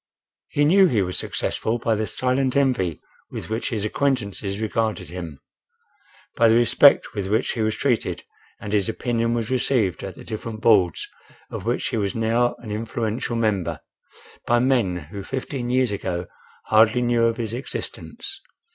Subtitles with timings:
[0.49, 5.39] He knew he was successful by the silent envy with which his acquaintances regarded him;
[6.35, 8.23] by the respect with which he was treated
[8.59, 11.07] and his opinion was received at the different Boards,
[11.51, 13.79] of which he was now an influential member,
[14.47, 16.25] by men who fifteen years ago
[16.65, 18.41] hardly knew of his existence.